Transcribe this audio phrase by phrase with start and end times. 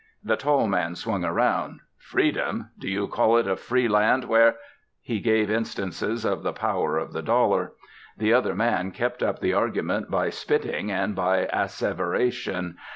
[0.23, 2.71] The tall man swung round: "Freedom!
[2.79, 4.55] do you call it a free land, where"
[5.11, 7.73] He gave instances of the power of the dollar.
[8.17, 12.77] The other man kept up the argument by spitting and by asseveration.